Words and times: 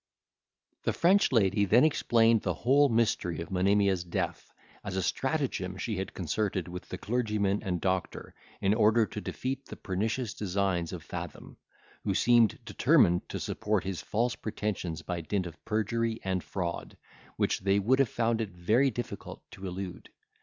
The 0.81 0.93
French 0.93 1.31
lady 1.31 1.63
then 1.65 1.83
explained 1.83 2.41
the 2.41 2.55
whole 2.55 2.89
mystery 2.89 3.39
of 3.39 3.51
Monimia's 3.51 4.03
death, 4.03 4.51
as 4.83 4.95
a 4.95 5.03
stratagem 5.03 5.77
she 5.77 5.97
had 5.97 6.15
concerted 6.15 6.67
with 6.67 6.89
the 6.89 6.97
clergyman 6.97 7.61
and 7.61 7.79
doctor, 7.79 8.33
in 8.61 8.73
order 8.73 9.05
to 9.05 9.21
defeat 9.21 9.67
the 9.67 9.75
pernicious 9.75 10.33
designs 10.33 10.91
of 10.91 11.03
Fathom, 11.03 11.57
who 12.03 12.15
seemed 12.15 12.57
determined 12.65 13.29
to 13.29 13.39
support 13.39 13.83
his 13.83 14.01
false 14.01 14.33
pretensions 14.35 15.03
by 15.03 15.21
dint 15.21 15.45
of 15.45 15.63
perjury 15.65 16.19
and 16.23 16.43
fraud, 16.43 16.97
which 17.37 17.59
they 17.59 17.77
would 17.77 17.99
have 17.99 18.09
found 18.09 18.41
it 18.41 18.49
very 18.49 18.89
difficult 18.89 19.43
to 19.51 19.67
elude. 19.67 20.09